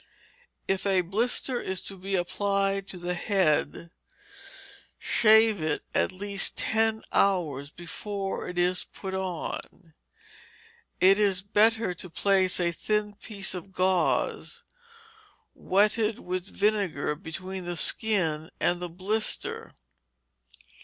_If 0.67 0.87
a 0.87 1.01
blister 1.01 1.59
is 1.61 1.79
to 1.83 1.95
be 1.95 2.15
applied 2.15 2.87
to 2.87 2.97
the 2.97 3.13
head, 3.13 3.91
shave 4.97 5.61
it 5.61 5.83
at 5.93 6.11
least 6.11 6.57
ten 6.57 7.03
hours 7.13 7.69
before 7.69 8.49
it 8.49 8.57
is 8.57 8.83
put 8.83 9.13
on; 9.13 9.93
it 10.99 11.19
is 11.19 11.43
better 11.43 11.93
to 11.93 12.09
place 12.09 12.59
a 12.59 12.71
thin 12.71 13.13
piece 13.13 13.53
of 13.53 13.71
gauze, 13.73 14.63
wetted 15.53 16.17
with 16.17 16.47
vinegar, 16.47 17.13
between 17.13 17.65
the 17.65 17.77
skin 17.77 18.49
and 18.59 18.81
the 18.81 18.89
blister. 18.89 19.75